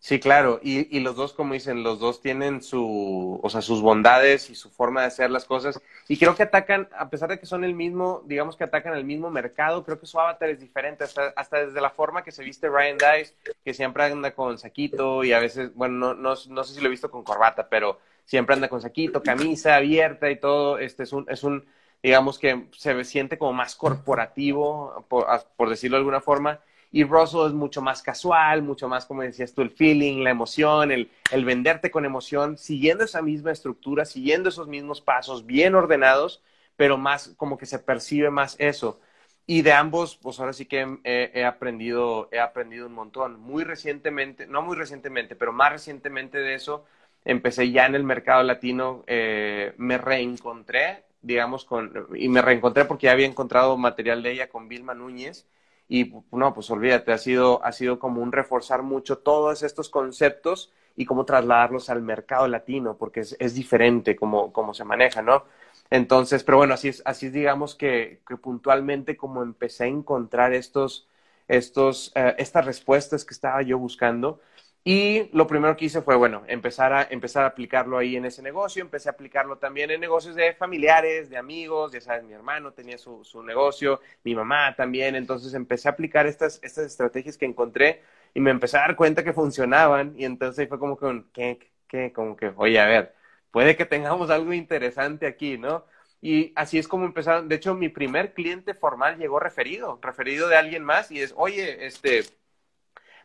Sí, 0.05 0.19
claro, 0.19 0.59
y, 0.61 0.95
y, 0.95 0.99
los 0.99 1.15
dos, 1.15 1.33
como 1.33 1.55
dicen, 1.55 1.81
los 1.81 1.97
dos 1.97 2.21
tienen 2.21 2.61
su, 2.61 3.39
o 3.41 3.49
sea, 3.49 3.63
sus 3.63 3.81
bondades 3.81 4.51
y 4.51 4.55
su 4.55 4.69
forma 4.69 5.01
de 5.01 5.07
hacer 5.07 5.31
las 5.31 5.45
cosas, 5.45 5.81
y 6.07 6.17
creo 6.17 6.35
que 6.35 6.43
atacan, 6.43 6.87
a 6.95 7.09
pesar 7.09 7.29
de 7.29 7.39
que 7.39 7.47
son 7.47 7.63
el 7.63 7.73
mismo, 7.73 8.21
digamos 8.27 8.55
que 8.55 8.65
atacan 8.65 8.93
el 8.93 9.03
mismo 9.03 9.31
mercado, 9.31 9.83
creo 9.83 9.99
que 9.99 10.05
su 10.05 10.19
avatar 10.19 10.49
es 10.49 10.59
diferente, 10.59 11.05
hasta, 11.05 11.33
hasta 11.35 11.65
desde 11.65 11.81
la 11.81 11.89
forma 11.89 12.23
que 12.23 12.31
se 12.31 12.43
viste 12.43 12.69
Ryan 12.69 12.99
Dice, 12.99 13.33
que 13.63 13.73
siempre 13.73 14.03
anda 14.03 14.35
con 14.35 14.59
saquito, 14.59 15.23
y 15.23 15.33
a 15.33 15.39
veces, 15.39 15.73
bueno, 15.73 15.95
no, 15.95 16.13
no, 16.13 16.35
no 16.49 16.63
sé 16.63 16.75
si 16.75 16.81
lo 16.81 16.85
he 16.85 16.91
visto 16.91 17.09
con 17.09 17.23
corbata, 17.23 17.67
pero 17.67 17.99
siempre 18.25 18.53
anda 18.53 18.69
con 18.69 18.81
saquito, 18.81 19.23
camisa 19.23 19.75
abierta 19.75 20.29
y 20.29 20.39
todo, 20.39 20.77
este 20.77 21.01
es 21.01 21.13
un, 21.13 21.25
es 21.29 21.43
un, 21.43 21.65
digamos 22.05 22.37
que 22.37 22.67
se 22.71 23.03
siente 23.03 23.39
como 23.39 23.51
más 23.53 23.75
corporativo, 23.75 25.05
por, 25.09 25.69
decirlo 25.69 25.97
de 25.97 26.01
alguna 26.01 26.21
forma. 26.21 26.59
Y 26.91 27.03
Russell 27.03 27.47
es 27.47 27.53
mucho 27.53 27.81
más 27.81 28.03
casual, 28.03 28.61
mucho 28.61 28.87
más, 28.87 29.07
como 29.07 29.23
decías 29.23 29.55
tú, 29.55 29.63
el 29.63 29.71
feeling, 29.71 30.23
la 30.23 30.29
emoción, 30.29 30.91
el, 30.91 31.09
el 31.31 31.45
venderte 31.45 31.89
con 31.89 32.05
emoción, 32.05 32.59
siguiendo 32.59 33.03
esa 33.03 33.23
misma 33.23 33.51
estructura, 33.51 34.05
siguiendo 34.05 34.49
esos 34.49 34.67
mismos 34.67 35.01
pasos 35.01 35.47
bien 35.47 35.73
ordenados, 35.73 36.43
pero 36.75 36.97
más 36.97 37.29
como 37.37 37.57
que 37.57 37.65
se 37.65 37.79
percibe 37.79 38.29
más 38.29 38.55
eso. 38.59 38.99
Y 39.47 39.63
de 39.63 39.73
ambos, 39.73 40.15
pues 40.15 40.39
ahora 40.39 40.53
sí 40.53 40.67
que 40.67 40.99
he, 41.03 41.43
aprendido, 41.43 42.29
he 42.31 42.39
aprendido 42.39 42.85
un 42.85 42.93
montón. 42.93 43.39
Muy 43.39 43.63
recientemente, 43.63 44.45
no 44.45 44.61
muy 44.61 44.77
recientemente, 44.77 45.35
pero 45.35 45.53
más 45.53 45.71
recientemente 45.71 46.37
de 46.37 46.53
eso, 46.53 46.85
empecé 47.25 47.71
ya 47.71 47.87
en 47.87 47.95
el 47.95 48.03
mercado 48.03 48.43
latino, 48.43 49.03
eh, 49.07 49.73
me 49.77 49.97
reencontré, 49.97 51.04
digamos, 51.25 51.65
con, 51.65 51.91
y 52.15 52.29
me 52.29 52.41
reencontré 52.41 52.85
porque 52.85 53.05
ya 53.05 53.11
había 53.13 53.27
encontrado 53.27 53.77
material 53.77 54.23
de 54.23 54.31
ella 54.31 54.49
con 54.49 54.67
Vilma 54.67 54.93
Núñez. 54.93 55.47
Y 55.87 56.11
no, 56.31 56.53
pues 56.53 56.69
olvídate, 56.71 57.11
ha 57.11 57.17
sido, 57.17 57.63
ha 57.63 57.71
sido 57.71 57.99
como 57.99 58.21
un 58.21 58.31
reforzar 58.31 58.81
mucho 58.83 59.19
todos 59.19 59.61
estos 59.63 59.89
conceptos 59.89 60.71
y 60.95 61.05
cómo 61.05 61.25
trasladarlos 61.25 61.89
al 61.89 62.01
mercado 62.01 62.47
latino, 62.47 62.97
porque 62.97 63.19
es, 63.21 63.35
es 63.39 63.53
diferente 63.53 64.15
cómo, 64.15 64.51
cómo 64.53 64.73
se 64.73 64.83
maneja, 64.83 65.21
¿no? 65.21 65.43
Entonces, 65.91 66.43
pero 66.43 66.57
bueno, 66.57 66.73
así 66.73 66.87
es, 66.89 67.01
así 67.05 67.27
es 67.27 67.33
digamos 67.33 67.75
que, 67.75 68.21
que 68.27 68.37
puntualmente 68.37 69.15
como 69.17 69.43
empecé 69.43 69.83
a 69.85 69.87
encontrar 69.87 70.53
estos, 70.53 71.07
estos, 71.47 72.11
eh, 72.15 72.35
estas 72.37 72.65
respuestas 72.65 73.25
que 73.25 73.33
estaba 73.33 73.61
yo 73.61 73.77
buscando. 73.77 74.39
Y 74.87 75.29
lo 75.35 75.47
primero 75.47 75.75
que 75.75 75.85
hice 75.85 76.03
fue, 76.03 76.15
bueno, 76.15 76.43
empezar 76.47 76.93
a, 76.93 77.07
empezar 77.09 77.43
a 77.43 77.47
aplicarlo 77.47 77.97
ahí 77.97 78.15
en 78.17 78.25
ese 78.25 78.43
negocio. 78.43 78.83
Empecé 78.83 79.09
a 79.09 79.13
aplicarlo 79.13 79.57
también 79.57 79.89
en 79.89 79.99
negocios 79.99 80.35
de 80.35 80.53
familiares, 80.53 81.27
de 81.29 81.37
amigos. 81.37 81.91
Ya 81.91 82.01
sabes, 82.01 82.23
mi 82.23 82.33
hermano 82.33 82.71
tenía 82.71 82.99
su, 82.99 83.23
su 83.23 83.41
negocio, 83.41 83.99
mi 84.23 84.35
mamá 84.35 84.75
también. 84.75 85.15
Entonces 85.15 85.55
empecé 85.55 85.87
a 85.89 85.91
aplicar 85.93 86.27
estas, 86.27 86.59
estas 86.63 86.85
estrategias 86.85 87.35
que 87.37 87.45
encontré 87.45 88.03
y 88.35 88.39
me 88.41 88.51
empecé 88.51 88.77
a 88.77 88.81
dar 88.81 88.95
cuenta 88.95 89.23
que 89.23 89.33
funcionaban. 89.33 90.13
Y 90.17 90.25
entonces 90.25 90.69
fue 90.69 90.77
como 90.77 90.97
que, 90.97 91.23
¿qué? 91.33 91.59
¿Qué? 91.87 92.13
Como 92.13 92.35
que, 92.35 92.53
oye, 92.55 92.79
a 92.79 92.85
ver, 92.85 93.15
puede 93.51 93.75
que 93.75 93.85
tengamos 93.85 94.29
algo 94.29 94.53
interesante 94.53 95.25
aquí, 95.25 95.57
¿no? 95.57 95.85
Y 96.21 96.53
así 96.55 96.77
es 96.77 96.87
como 96.87 97.05
empezaron. 97.05 97.47
De 97.49 97.55
hecho, 97.55 97.73
mi 97.73 97.89
primer 97.89 98.33
cliente 98.35 98.75
formal 98.75 99.17
llegó 99.17 99.39
referido, 99.39 99.99
referido 100.01 100.47
de 100.47 100.57
alguien 100.57 100.83
más 100.83 101.09
y 101.11 101.21
es, 101.21 101.33
oye, 101.37 101.87
este, 101.87 102.23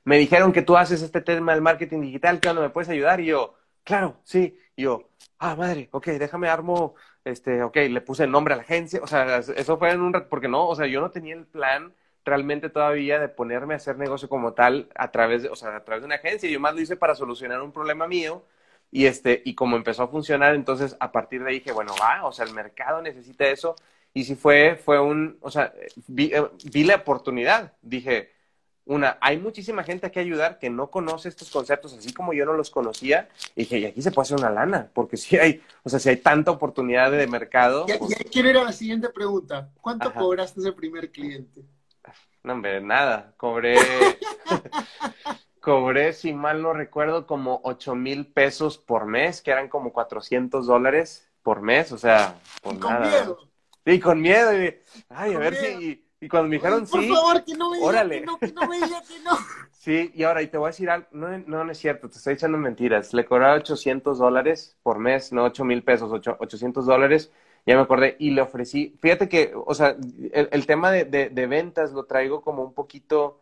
me 0.04 0.18
dijeron 0.18 0.52
que 0.52 0.62
tú 0.62 0.76
haces 0.76 1.02
este 1.02 1.20
tema 1.20 1.52
del 1.52 1.62
marketing 1.62 2.00
digital, 2.00 2.40
¿qué 2.40 2.52
me 2.52 2.70
puedes 2.70 2.88
ayudar? 2.88 3.20
Y 3.20 3.26
yo, 3.26 3.54
claro, 3.84 4.20
sí. 4.24 4.58
Y 4.76 4.82
yo, 4.84 5.10
ah, 5.38 5.54
madre, 5.56 5.88
ok, 5.92 6.06
déjame 6.08 6.48
armo, 6.48 6.94
este, 7.24 7.62
ok, 7.62 7.76
le 7.76 8.00
puse 8.00 8.24
el 8.24 8.30
nombre 8.30 8.54
a 8.54 8.56
la 8.56 8.62
agencia. 8.62 9.00
O 9.02 9.06
sea, 9.06 9.38
eso 9.38 9.78
fue 9.78 9.90
en 9.90 10.00
un, 10.00 10.12
porque 10.28 10.48
no, 10.48 10.66
o 10.68 10.74
sea, 10.76 10.86
yo 10.86 11.00
no 11.00 11.10
tenía 11.10 11.34
el 11.34 11.46
plan 11.46 11.94
realmente 12.24 12.68
todavía 12.70 13.18
de 13.18 13.28
ponerme 13.28 13.74
a 13.74 13.76
hacer 13.78 13.96
negocio 13.98 14.28
como 14.28 14.52
tal 14.54 14.88
a 14.94 15.10
través 15.10 15.42
de, 15.42 15.48
o 15.48 15.56
sea, 15.56 15.76
a 15.76 15.84
través 15.84 16.02
de 16.02 16.06
una 16.06 16.16
agencia. 16.16 16.48
Yo 16.50 16.60
más 16.60 16.74
lo 16.74 16.80
hice 16.80 16.96
para 16.96 17.14
solucionar 17.14 17.60
un 17.62 17.72
problema 17.72 18.06
mío 18.06 18.44
y, 18.90 19.06
este, 19.06 19.42
y 19.44 19.54
como 19.54 19.76
empezó 19.76 20.02
a 20.04 20.08
funcionar, 20.08 20.54
entonces 20.54 20.96
a 21.00 21.12
partir 21.12 21.42
de 21.42 21.50
ahí 21.50 21.54
dije, 21.60 21.72
bueno, 21.72 21.94
va, 22.00 22.26
o 22.26 22.32
sea, 22.32 22.44
el 22.44 22.54
mercado 22.54 23.00
necesita 23.02 23.46
eso. 23.48 23.76
Y 24.12 24.24
si 24.24 24.34
fue, 24.34 24.76
fue 24.76 25.00
un, 25.00 25.38
o 25.40 25.50
sea, 25.50 25.72
vi, 26.08 26.32
eh, 26.34 26.42
vi 26.72 26.84
la 26.84 26.96
oportunidad. 26.96 27.74
Dije, 27.82 28.32
una, 28.90 29.18
hay 29.20 29.38
muchísima 29.38 29.84
gente 29.84 30.10
que 30.10 30.18
ayudar 30.18 30.58
que 30.58 30.68
no 30.68 30.90
conoce 30.90 31.28
estos 31.28 31.48
conceptos, 31.48 31.96
así 31.96 32.12
como 32.12 32.32
yo 32.32 32.44
no 32.44 32.54
los 32.54 32.70
conocía. 32.70 33.28
Y 33.54 33.60
dije, 33.60 33.78
y 33.78 33.84
aquí 33.84 34.02
se 34.02 34.10
puede 34.10 34.24
hacer 34.24 34.38
una 34.38 34.50
lana, 34.50 34.90
porque 34.92 35.16
si 35.16 35.36
hay, 35.36 35.62
o 35.84 35.88
sea, 35.88 36.00
si 36.00 36.08
hay 36.08 36.16
tanta 36.16 36.50
oportunidad 36.50 37.12
de 37.12 37.24
mercado. 37.28 37.86
Y, 37.86 37.96
pues 37.98 38.16
quiero 38.32 38.50
ir 38.50 38.58
a 38.58 38.64
la 38.64 38.72
siguiente 38.72 39.08
pregunta. 39.08 39.70
¿Cuánto 39.80 40.12
cobraste 40.12 40.58
ese 40.58 40.72
primer 40.72 41.12
cliente? 41.12 41.62
No, 42.42 42.54
hombre, 42.54 42.80
nada. 42.80 43.32
Cobré. 43.36 43.76
cobré, 45.60 46.12
si 46.12 46.32
mal 46.32 46.60
no 46.60 46.72
recuerdo, 46.72 47.28
como 47.28 47.60
8 47.62 47.94
mil 47.94 48.26
pesos 48.26 48.76
por 48.76 49.06
mes, 49.06 49.40
que 49.40 49.52
eran 49.52 49.68
como 49.68 49.92
400 49.92 50.66
dólares 50.66 51.30
por 51.42 51.62
mes, 51.62 51.92
o 51.92 51.98
sea, 51.98 52.34
por 52.60 52.76
con 52.80 53.02
miedo. 53.02 53.38
Sí, 53.86 54.00
con 54.00 54.20
miedo. 54.20 54.64
Y, 54.64 54.76
ay, 55.10 55.34
a 55.34 55.38
ver 55.38 55.54
si... 55.54 56.09
Y 56.20 56.28
cuando 56.28 56.48
me 56.48 56.56
dijeron 56.56 56.86
sí, 56.86 56.92
por 56.92 57.04
favor, 57.04 57.44
que 57.44 57.54
no 57.54 57.70
me 57.70 57.78
que 57.78 58.20
no, 58.20 58.38
que 58.38 58.52
no 58.52 58.68
me 58.68 58.76
diga 58.76 59.02
que 59.02 59.20
no. 59.20 59.30
Sí, 59.72 60.12
y 60.14 60.24
ahora, 60.24 60.42
y 60.42 60.48
te 60.48 60.58
voy 60.58 60.66
a 60.66 60.72
decir 60.72 60.90
algo, 60.90 61.06
no, 61.12 61.38
no, 61.38 61.64
no 61.64 61.72
es 61.72 61.78
cierto, 61.78 62.10
te 62.10 62.18
estoy 62.18 62.34
echando 62.34 62.58
mentiras. 62.58 63.14
Le 63.14 63.24
cobraba 63.24 63.54
800 63.54 64.18
dólares 64.18 64.76
por 64.82 64.98
mes, 64.98 65.32
no 65.32 65.44
8 65.44 65.64
mil 65.64 65.82
pesos, 65.82 66.10
8, 66.12 66.36
800 66.38 66.84
dólares, 66.84 67.32
ya 67.64 67.76
me 67.76 67.80
acordé, 67.80 68.16
y 68.18 68.30
le 68.32 68.42
ofrecí, 68.42 68.98
fíjate 69.00 69.30
que, 69.30 69.52
o 69.54 69.74
sea, 69.74 69.96
el, 70.32 70.50
el 70.52 70.66
tema 70.66 70.90
de, 70.90 71.06
de, 71.06 71.30
de, 71.30 71.46
ventas 71.46 71.92
lo 71.92 72.04
traigo 72.04 72.42
como 72.42 72.62
un 72.62 72.74
poquito, 72.74 73.40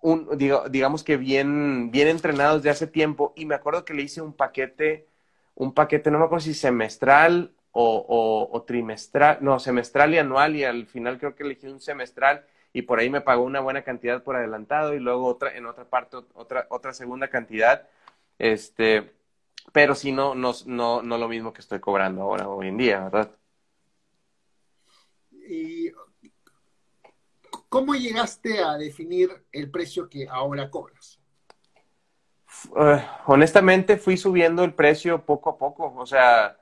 un, 0.00 0.28
digamos 0.70 1.04
que 1.04 1.16
bien, 1.16 1.92
bien 1.92 2.08
entrenados 2.08 2.64
de 2.64 2.70
hace 2.70 2.88
tiempo 2.88 3.32
y 3.36 3.46
me 3.46 3.54
acuerdo 3.54 3.84
que 3.84 3.94
le 3.94 4.02
hice 4.02 4.20
un 4.22 4.32
paquete, 4.32 5.08
un 5.54 5.72
paquete, 5.72 6.10
no 6.10 6.18
me 6.18 6.24
acuerdo 6.24 6.44
si 6.44 6.54
semestral 6.54 7.54
o, 7.74 8.48
o, 8.50 8.62
trimestral, 8.62 9.38
no, 9.40 9.58
semestral 9.60 10.14
y 10.14 10.18
anual 10.18 10.56
y 10.56 10.64
al 10.64 10.86
final 10.86 11.18
creo 11.18 11.34
que 11.34 11.42
elegí 11.42 11.66
un 11.66 11.80
semestral 11.80 12.46
y 12.72 12.82
por 12.82 12.98
ahí 12.98 13.10
me 13.10 13.20
pagó 13.20 13.42
una 13.42 13.60
buena 13.60 13.82
cantidad 13.82 14.22
por 14.22 14.36
adelantado 14.36 14.94
y 14.94 15.00
luego 15.00 15.26
otra, 15.26 15.56
en 15.56 15.66
otra 15.66 15.84
parte, 15.84 16.16
otra, 16.34 16.66
otra 16.70 16.92
segunda 16.92 17.28
cantidad, 17.28 17.88
este, 18.38 19.12
pero 19.72 19.94
sí 19.94 20.12
no, 20.12 20.34
no, 20.34 20.52
no, 20.66 21.02
no 21.02 21.18
lo 21.18 21.28
mismo 21.28 21.52
que 21.52 21.60
estoy 21.60 21.80
cobrando 21.80 22.22
ahora, 22.22 22.48
hoy 22.48 22.68
en 22.68 22.76
día, 22.78 23.00
¿verdad? 23.00 23.30
Y 25.32 25.92
¿Cómo 27.74 27.96
llegaste 27.96 28.62
a 28.62 28.78
definir 28.78 29.30
el 29.50 29.68
precio 29.68 30.08
que 30.08 30.28
ahora 30.30 30.70
cobras? 30.70 31.18
Eh, 32.76 33.04
honestamente, 33.26 33.96
fui 33.96 34.16
subiendo 34.16 34.62
el 34.62 34.74
precio 34.74 35.26
poco 35.26 35.50
a 35.50 35.58
poco. 35.58 35.92
O 35.96 36.06
sea, 36.06 36.56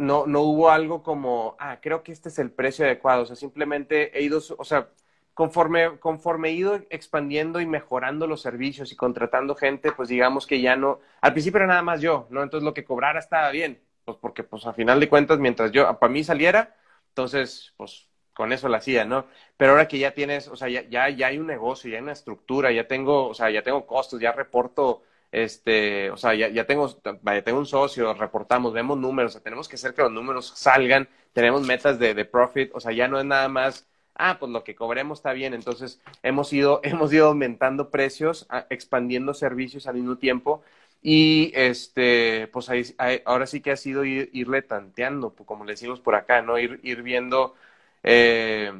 no, 0.00 0.26
no 0.26 0.40
hubo 0.42 0.70
algo 0.70 1.02
como, 1.02 1.56
ah, 1.58 1.78
creo 1.80 2.02
que 2.02 2.12
este 2.12 2.30
es 2.30 2.38
el 2.38 2.50
precio 2.50 2.84
adecuado. 2.86 3.22
O 3.22 3.26
sea, 3.26 3.36
simplemente 3.36 4.18
he 4.18 4.22
ido, 4.22 4.40
o 4.58 4.64
sea, 4.64 4.88
conforme, 5.34 5.98
conforme 6.00 6.48
he 6.48 6.52
ido 6.52 6.74
expandiendo 6.90 7.60
y 7.60 7.66
mejorando 7.66 8.26
los 8.26 8.40
servicios 8.40 8.92
y 8.92 8.96
contratando 8.96 9.54
gente, 9.54 9.92
pues 9.92 10.08
digamos 10.08 10.46
que 10.46 10.60
ya 10.62 10.74
no, 10.76 11.00
al 11.20 11.32
principio 11.32 11.58
era 11.58 11.66
nada 11.66 11.82
más 11.82 12.00
yo, 12.00 12.26
¿no? 12.30 12.42
Entonces 12.42 12.64
lo 12.64 12.74
que 12.74 12.84
cobrara 12.84 13.18
estaba 13.20 13.50
bien, 13.50 13.82
pues 14.04 14.16
porque 14.18 14.42
pues 14.42 14.66
a 14.66 14.72
final 14.72 15.00
de 15.00 15.08
cuentas, 15.08 15.38
mientras 15.38 15.70
yo, 15.72 15.98
para 15.98 16.12
mí 16.12 16.24
saliera, 16.24 16.74
entonces, 17.08 17.74
pues 17.76 18.08
con 18.32 18.52
eso 18.52 18.68
la 18.68 18.78
hacía, 18.78 19.04
¿no? 19.04 19.26
Pero 19.58 19.72
ahora 19.72 19.86
que 19.88 19.98
ya 19.98 20.14
tienes, 20.14 20.48
o 20.48 20.56
sea, 20.56 20.68
ya, 20.68 20.82
ya, 20.88 21.10
ya 21.10 21.26
hay 21.28 21.38
un 21.38 21.46
negocio, 21.46 21.90
ya 21.90 21.96
hay 21.98 22.02
una 22.02 22.12
estructura, 22.12 22.72
ya 22.72 22.88
tengo, 22.88 23.28
o 23.28 23.34
sea, 23.34 23.50
ya 23.50 23.62
tengo 23.62 23.86
costos, 23.86 24.20
ya 24.20 24.32
reporto, 24.32 25.02
este, 25.32 26.10
o 26.10 26.16
sea, 26.16 26.34
ya, 26.34 26.48
ya 26.48 26.66
tengo, 26.66 26.88
vaya, 27.22 27.42
tengo 27.44 27.58
un 27.58 27.66
socio, 27.66 28.14
reportamos, 28.14 28.72
vemos 28.72 28.98
números, 28.98 29.32
o 29.32 29.34
sea, 29.34 29.42
tenemos 29.42 29.68
que 29.68 29.76
hacer 29.76 29.94
que 29.94 30.02
los 30.02 30.12
números 30.12 30.52
salgan, 30.56 31.08
tenemos 31.32 31.62
metas 31.66 31.98
de, 31.98 32.14
de 32.14 32.24
profit, 32.24 32.70
o 32.74 32.80
sea, 32.80 32.92
ya 32.92 33.08
no 33.08 33.18
es 33.18 33.24
nada 33.24 33.48
más, 33.48 33.88
ah, 34.14 34.38
pues 34.38 34.50
lo 34.52 34.64
que 34.64 34.74
cobremos 34.74 35.18
está 35.20 35.32
bien, 35.32 35.54
entonces 35.54 36.00
hemos 36.22 36.52
ido, 36.52 36.80
hemos 36.84 37.12
ido 37.12 37.28
aumentando 37.28 37.90
precios, 37.90 38.46
expandiendo 38.70 39.34
servicios 39.34 39.86
al 39.86 39.94
mismo 39.96 40.16
tiempo, 40.18 40.62
y 41.02 41.52
este, 41.54 42.48
pues 42.48 42.68
ahí, 42.68 42.84
ahora 43.24 43.46
sí 43.46 43.60
que 43.62 43.70
ha 43.72 43.76
sido 43.76 44.04
ir, 44.04 44.30
irle 44.34 44.62
tanteando, 44.62 45.34
como 45.34 45.64
le 45.64 45.72
decimos 45.72 46.00
por 46.00 46.14
acá, 46.14 46.42
¿no? 46.42 46.58
Ir, 46.58 46.78
ir 46.82 47.02
viendo 47.02 47.54
eh, 48.02 48.72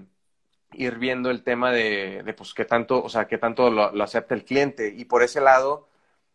ir 0.72 0.98
viendo 0.98 1.30
el 1.30 1.42
tema 1.42 1.72
de, 1.72 2.34
pues, 2.36 2.54
qué 2.54 2.64
tanto, 2.64 3.02
o 3.02 3.08
sea, 3.08 3.26
qué 3.26 3.38
tanto 3.38 3.70
lo, 3.70 4.02
acepta 4.02 4.34
el 4.34 4.44
cliente. 4.44 4.94
Y 4.96 5.04
por 5.04 5.22
ese 5.22 5.40
lado, 5.40 5.88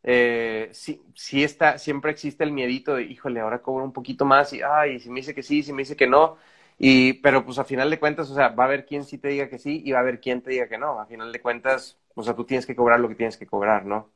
eh, 0.08 0.70
sí, 0.72 1.02
sí 1.16 1.44
está, 1.44 1.80
siempre 1.80 2.12
existe 2.12 2.44
el 2.44 2.52
miedito 2.52 2.96
de, 2.96 3.04
híjole, 3.06 3.40
ahora 3.40 3.64
cobro 3.64 3.84
un 3.84 3.92
poquito 3.92 4.24
más 4.24 4.54
y, 4.54 4.62
ay, 4.62 5.00
si 5.00 5.10
me 5.10 5.20
dice 5.22 5.34
que 5.34 5.42
sí, 5.42 5.64
si 5.64 5.74
me 5.74 5.82
dice 5.82 5.96
que 5.96 6.06
no. 6.06 6.38
Y, 6.78 7.14
pero 7.14 7.44
pues 7.44 7.58
a 7.58 7.64
final 7.64 7.90
de 7.90 8.00
cuentas, 8.00 8.30
o 8.30 8.36
sea, 8.36 8.50
va 8.50 8.66
a 8.66 8.68
haber 8.68 8.86
quien 8.86 9.04
sí 9.04 9.18
te 9.18 9.30
diga 9.30 9.50
que 9.50 9.58
sí 9.58 9.82
y 9.84 9.92
va 9.94 9.98
a 10.00 10.02
haber 10.02 10.20
quien 10.22 10.42
te 10.44 10.52
diga 10.52 10.70
que 10.70 10.78
no. 10.78 11.00
A 11.00 11.08
final 11.08 11.32
de 11.32 11.42
cuentas, 11.42 11.98
o 12.14 12.22
sea, 12.22 12.36
tú 12.36 12.46
tienes 12.46 12.68
que 12.68 12.76
cobrar 12.76 13.00
lo 13.00 13.10
que 13.10 13.16
tienes 13.16 13.36
que 13.36 13.48
cobrar, 13.48 13.86
¿no? 13.86 14.12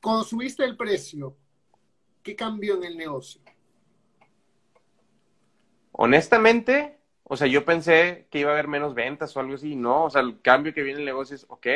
Cuando 0.00 0.22
subiste 0.22 0.64
el 0.64 0.76
precio, 0.76 1.36
¿qué 2.22 2.36
cambió 2.36 2.76
en 2.76 2.84
el 2.84 2.96
negocio? 2.96 3.40
Honestamente, 5.90 6.98
o 7.24 7.36
sea, 7.36 7.48
yo 7.48 7.64
pensé 7.64 8.28
que 8.30 8.38
iba 8.38 8.50
a 8.50 8.52
haber 8.52 8.68
menos 8.68 8.94
ventas 8.94 9.36
o 9.36 9.40
algo 9.40 9.54
así. 9.56 9.74
No, 9.74 10.04
o 10.04 10.10
sea, 10.10 10.20
el 10.20 10.40
cambio 10.40 10.72
que 10.72 10.82
viene 10.82 10.98
en 11.00 11.00
el 11.00 11.06
negocio 11.06 11.34
es, 11.34 11.46
ok, 11.48 11.66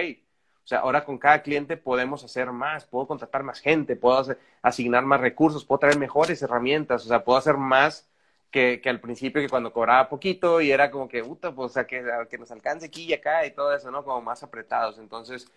sea, 0.70 0.80
ahora 0.80 1.04
con 1.04 1.18
cada 1.18 1.42
cliente 1.42 1.76
podemos 1.76 2.24
hacer 2.24 2.52
más, 2.52 2.84
puedo 2.86 3.06
contratar 3.08 3.42
más 3.42 3.60
gente, 3.60 3.96
puedo 3.96 4.36
asignar 4.62 5.04
más 5.04 5.20
recursos, 5.20 5.64
puedo 5.64 5.80
traer 5.80 5.98
mejores 5.98 6.42
herramientas, 6.42 7.04
o 7.04 7.08
sea, 7.08 7.24
puedo 7.24 7.38
hacer 7.38 7.56
más 7.56 8.08
que, 8.50 8.80
que 8.82 8.88
al 8.90 9.00
principio 9.00 9.42
que 9.42 9.48
cuando 9.48 9.72
cobraba 9.72 10.08
poquito 10.08 10.60
y 10.60 10.70
era 10.72 10.90
como 10.90 11.08
que, 11.08 11.22
puta, 11.24 11.54
pues, 11.54 11.70
o 11.72 11.74
sea, 11.74 11.86
que, 11.86 12.04
que 12.30 12.38
nos 12.38 12.50
alcance 12.50 12.86
aquí 12.86 13.04
y 13.04 13.12
acá 13.14 13.46
y 13.46 13.52
todo 13.52 13.74
eso, 13.74 13.90
¿no? 13.90 14.04
Como 14.04 14.20
más 14.22 14.42
apretados. 14.42 14.98
Entonces, 14.98 15.50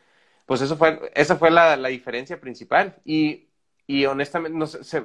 pues 0.46 0.62
eso 0.62 0.77
fue, 0.77 1.12
esa 1.15 1.36
fue 1.38 1.51
la, 1.51 1.77
la 1.77 1.89
diferencia 1.89 2.39
principal. 2.39 2.96
Y, 3.05 3.48
y 3.88 4.05
honestamente, 4.05 4.58
no, 4.58 4.67
se, 4.67 5.03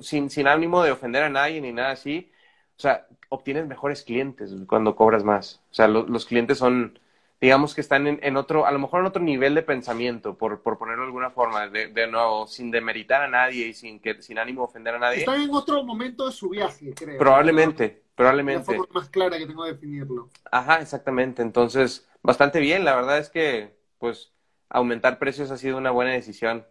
sin, 0.00 0.30
sin 0.30 0.46
ánimo 0.48 0.82
de 0.82 0.92
ofender 0.92 1.22
a 1.22 1.28
nadie 1.28 1.60
ni 1.60 1.72
nada 1.72 1.92
así, 1.92 2.30
o 2.76 2.80
sea, 2.80 3.06
obtienes 3.28 3.66
mejores 3.66 4.02
clientes 4.02 4.52
cuando 4.66 4.96
cobras 4.96 5.24
más. 5.24 5.62
O 5.70 5.74
sea, 5.74 5.88
los 5.88 6.26
clientes 6.26 6.58
son, 6.58 6.98
digamos 7.44 7.74
que 7.74 7.82
están 7.82 8.06
en, 8.06 8.36
otro, 8.38 8.64
a 8.64 8.72
lo 8.72 8.78
mejor 8.78 9.00
en 9.00 9.06
otro 9.06 9.22
nivel 9.22 9.54
de 9.54 9.60
pensamiento, 9.60 10.34
por, 10.34 10.62
por 10.62 10.78
ponerlo 10.78 11.02
de 11.02 11.08
alguna 11.08 11.30
forma, 11.30 11.68
de, 11.68 11.88
de 11.88 12.06
nuevo, 12.06 12.46
sin 12.46 12.70
demeritar 12.70 13.20
a 13.20 13.28
nadie 13.28 13.66
y 13.66 13.74
sin, 13.74 14.00
que, 14.00 14.22
sin 14.22 14.38
ánimo 14.38 14.62
de 14.62 14.64
ofender 14.64 14.94
a 14.94 14.98
nadie. 14.98 15.18
Están 15.18 15.42
en 15.42 15.50
otro 15.50 15.84
momento 15.84 16.24
de 16.24 16.32
su 16.32 16.48
viaje, 16.48 16.94
creo. 16.94 17.18
Probablemente, 17.18 18.02
probablemente. 18.14 18.72
La 18.72 18.78
forma 18.78 18.94
más 18.94 19.10
clara 19.10 19.36
que 19.36 19.46
tengo 19.46 19.62
de 19.64 19.74
definirlo. 19.74 20.30
Ajá, 20.50 20.76
exactamente. 20.80 21.42
Entonces, 21.42 22.08
bastante 22.22 22.60
bien. 22.60 22.82
La 22.82 22.94
verdad 22.94 23.18
es 23.18 23.28
que, 23.28 23.76
pues, 23.98 24.32
aumentar 24.70 25.18
precios 25.18 25.50
ha 25.50 25.58
sido 25.58 25.76
una 25.76 25.90
buena 25.90 26.12
decisión. 26.12 26.66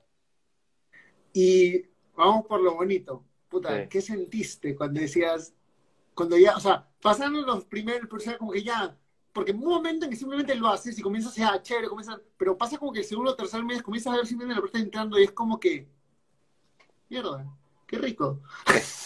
Y 1.33 1.85
vamos 2.15 2.47
por 2.47 2.59
lo 2.59 2.73
bonito. 2.73 3.23
Puta, 3.47 3.87
¿qué 3.87 4.01
sentiste 4.01 4.75
cuando 4.75 5.01
decías, 5.01 5.53
cuando 6.15 6.35
ya, 6.35 6.57
o 6.57 6.59
sea, 6.59 6.87
pasaron 6.99 7.45
los 7.45 7.63
primeros, 7.65 8.09
como 8.39 8.53
que 8.53 8.63
ya 8.63 8.97
porque 9.33 9.51
en 9.51 9.57
un 9.57 9.65
momento 9.65 10.05
en 10.05 10.11
que 10.11 10.17
simplemente 10.17 10.55
lo 10.55 10.67
haces 10.67 10.97
y 10.97 11.01
comienzas 11.01 11.33
a 11.33 11.35
ser 11.35 11.45
ah, 11.45 11.61
chévere, 11.61 11.87
comienza, 11.87 12.19
pero 12.37 12.55
pasa 12.55 12.77
como 12.77 12.93
que 12.93 12.99
el 12.99 13.05
segundo 13.05 13.31
o 13.31 13.35
tercer 13.35 13.63
mes 13.63 13.81
comienzas 13.81 14.13
a 14.13 14.17
ver 14.17 14.27
simplemente 14.27 14.55
la 14.55 14.61
persona 14.61 14.83
entrando 14.83 15.19
y 15.19 15.23
es 15.23 15.31
como 15.31 15.59
que, 15.59 15.87
mierda, 17.09 17.45
qué 17.87 17.97
rico. 17.97 18.39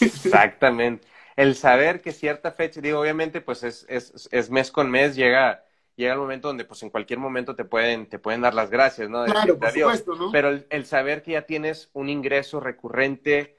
Exactamente. 0.00 1.06
El 1.34 1.54
saber 1.54 2.02
que 2.02 2.12
cierta 2.12 2.52
fecha, 2.52 2.80
digo, 2.80 3.00
obviamente, 3.00 3.40
pues 3.40 3.62
es, 3.62 3.86
es, 3.88 4.28
es 4.30 4.50
mes 4.50 4.70
con 4.70 4.90
mes, 4.90 5.16
llega, 5.16 5.64
llega 5.96 6.12
el 6.12 6.18
momento 6.18 6.48
donde 6.48 6.64
pues 6.64 6.82
en 6.82 6.90
cualquier 6.90 7.20
momento 7.20 7.54
te 7.56 7.64
pueden, 7.64 8.06
te 8.06 8.18
pueden 8.18 8.42
dar 8.42 8.52
las 8.52 8.70
gracias, 8.70 9.08
¿no? 9.08 9.24
claro, 9.24 9.58
por 9.58 9.70
supuesto, 9.70 10.14
¿no? 10.14 10.30
Pero 10.30 10.50
el, 10.50 10.66
el, 10.68 10.84
saber 10.84 11.22
que 11.22 11.32
ya 11.32 11.42
tienes 11.42 11.90
un 11.94 12.10
ingreso 12.10 12.60
recurrente 12.60 13.56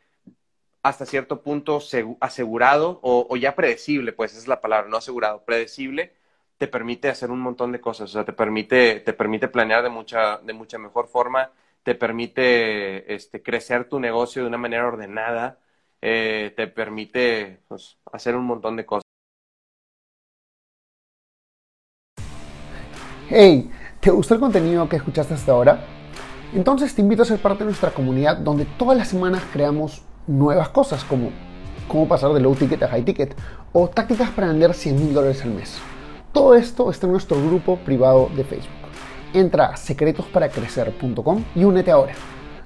hasta 0.83 1.05
cierto 1.05 1.41
punto 1.41 1.79
asegurado 2.19 2.99
o, 3.01 3.25
o, 3.29 3.37
ya 3.37 3.55
predecible, 3.55 4.13
pues 4.13 4.31
esa 4.31 4.41
es 4.41 4.47
la 4.47 4.61
palabra, 4.61 4.89
no 4.89 4.97
asegurado, 4.97 5.43
predecible, 5.43 6.18
te 6.59 6.67
permite 6.67 7.09
hacer 7.09 7.31
un 7.31 7.39
montón 7.39 7.71
de 7.71 7.79
cosas, 7.79 8.09
o 8.09 8.13
sea, 8.13 8.25
te 8.25 8.33
permite, 8.33 8.99
te 8.99 9.13
permite 9.13 9.47
planear 9.47 9.81
de 9.81 9.89
mucha, 9.89 10.39
de 10.39 10.51
mucha 10.53 10.77
mejor 10.77 11.07
forma, 11.07 11.51
te 11.83 11.95
permite 11.95 13.15
este, 13.15 13.41
crecer 13.41 13.87
tu 13.87 13.97
negocio 13.99 14.41
de 14.41 14.49
una 14.49 14.57
manera 14.57 14.85
ordenada, 14.85 15.57
eh, 16.01 16.53
te 16.57 16.67
permite 16.67 17.61
pues, 17.69 17.97
hacer 18.11 18.35
un 18.35 18.45
montón 18.45 18.75
de 18.75 18.85
cosas. 18.85 19.03
Hey, 23.29 23.71
¿te 24.01 24.11
gustó 24.11 24.33
el 24.33 24.41
contenido 24.41 24.89
que 24.89 24.97
escuchaste 24.97 25.35
hasta 25.35 25.53
ahora? 25.53 25.79
Entonces 26.53 26.93
te 26.93 27.01
invito 27.01 27.21
a 27.21 27.25
ser 27.25 27.39
parte 27.39 27.59
de 27.59 27.69
nuestra 27.69 27.91
comunidad 27.91 28.35
donde 28.35 28.65
todas 28.65 28.97
las 28.97 29.07
semanas 29.07 29.43
creamos 29.53 30.03
nuevas 30.27 30.67
cosas 30.69 31.05
como 31.05 31.31
cómo 31.87 32.05
pasar 32.05 32.33
de 32.33 32.41
low 32.41 32.53
ticket 32.53 32.83
a 32.83 32.89
high 32.89 33.03
ticket 33.03 33.33
o 33.71 33.87
tácticas 33.87 34.29
para 34.31 34.47
vender 34.47 34.73
100 34.73 34.95
mil 34.97 35.13
dólares 35.13 35.41
al 35.43 35.51
mes. 35.51 35.79
Todo 36.31 36.53
esto 36.53 36.91
está 36.91 37.07
en 37.07 37.13
nuestro 37.13 37.37
grupo 37.43 37.77
privado 37.77 38.29
de 38.35 38.43
Facebook. 38.43 38.69
Entra 39.33 39.67
a 39.67 39.77
secretosparacrecer.com 39.77 41.43
y 41.55 41.63
únete 41.63 41.89
ahora. 41.89 42.13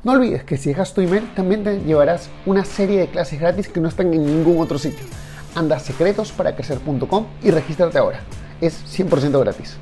No 0.04 0.12
olvides 0.12 0.44
que 0.44 0.58
si 0.58 0.70
dejas 0.70 0.94
tu 0.94 1.00
email 1.00 1.34
también 1.34 1.64
te 1.64 1.80
llevarás 1.80 2.30
una 2.46 2.66
serie 2.66 3.00
de 3.00 3.08
clases 3.08 3.40
gratis 3.40 3.70
que 3.70 3.80
no 3.80 3.88
están 3.88 4.14
en 4.14 4.26
ningún 4.26 4.62
otro 4.62 4.78
sitio. 4.78 5.06
Anda 5.56 5.78
a 5.78 5.80
secretosparacrecer.com 5.80 7.26
y 7.42 7.52
regístrate 7.52 7.98
ahora. 7.98 8.20
Es 8.60 8.84
100% 9.00 9.40
gratis. 9.40 9.78